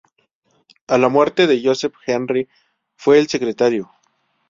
A 0.87 0.97
la 0.97 1.09
muerte 1.09 1.45
de 1.45 1.61
Joseph 1.63 1.93
Henry 2.07 2.49
fue 2.95 3.19
el 3.19 3.27
secretario. 3.27 3.91